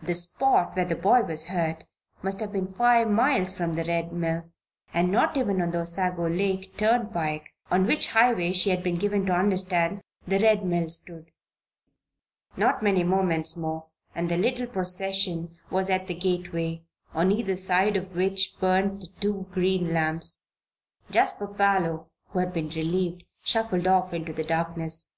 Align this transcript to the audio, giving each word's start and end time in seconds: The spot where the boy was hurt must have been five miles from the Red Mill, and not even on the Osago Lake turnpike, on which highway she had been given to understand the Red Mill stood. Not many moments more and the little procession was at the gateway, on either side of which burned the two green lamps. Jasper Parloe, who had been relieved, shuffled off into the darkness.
The 0.00 0.14
spot 0.14 0.76
where 0.76 0.84
the 0.84 0.94
boy 0.94 1.22
was 1.22 1.46
hurt 1.46 1.82
must 2.22 2.38
have 2.38 2.52
been 2.52 2.72
five 2.72 3.10
miles 3.10 3.52
from 3.52 3.74
the 3.74 3.82
Red 3.82 4.12
Mill, 4.12 4.44
and 4.92 5.10
not 5.10 5.36
even 5.36 5.60
on 5.60 5.72
the 5.72 5.78
Osago 5.80 6.28
Lake 6.28 6.76
turnpike, 6.76 7.52
on 7.68 7.84
which 7.88 8.10
highway 8.10 8.52
she 8.52 8.70
had 8.70 8.84
been 8.84 8.94
given 8.96 9.26
to 9.26 9.32
understand 9.32 10.02
the 10.24 10.38
Red 10.38 10.64
Mill 10.64 10.88
stood. 10.88 11.32
Not 12.56 12.80
many 12.80 13.02
moments 13.02 13.56
more 13.56 13.86
and 14.14 14.30
the 14.30 14.36
little 14.36 14.68
procession 14.68 15.58
was 15.68 15.90
at 15.90 16.06
the 16.06 16.14
gateway, 16.14 16.84
on 17.12 17.32
either 17.32 17.56
side 17.56 17.96
of 17.96 18.14
which 18.14 18.56
burned 18.60 19.00
the 19.02 19.08
two 19.20 19.46
green 19.50 19.92
lamps. 19.92 20.52
Jasper 21.10 21.48
Parloe, 21.48 22.08
who 22.28 22.38
had 22.38 22.52
been 22.52 22.68
relieved, 22.68 23.24
shuffled 23.42 23.88
off 23.88 24.14
into 24.14 24.32
the 24.32 24.44
darkness. 24.44 25.10